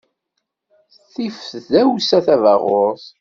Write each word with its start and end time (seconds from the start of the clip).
Tif 1.13 1.37
tdawsa 1.65 2.19
tabaɣurt. 2.25 3.05